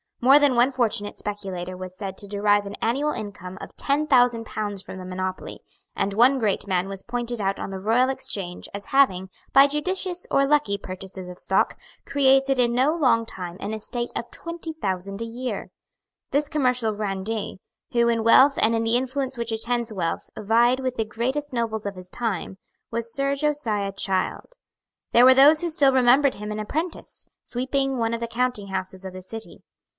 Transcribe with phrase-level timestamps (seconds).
[0.19, 4.45] More than one fortunate speculator was said to derive an annual income of ten thousand
[4.45, 5.61] pounds from the monopoly;
[5.95, 10.25] and one great man was pointed out on the Royal Exchange as having, by judicious
[10.31, 11.75] or lucky purchases of stock,
[12.05, 15.69] created in no long time an estate of twenty thousand a year.
[16.29, 17.59] This commercial grandee,
[17.91, 21.85] who in wealth and in the influence which attends wealth vied with the greatest nobles
[21.85, 22.57] of his time,
[22.91, 24.53] was Sir Josiah Child.
[25.13, 29.03] There were those who still remembered him an apprentice, sweeping one of the counting houses
[29.05, 29.63] of the City.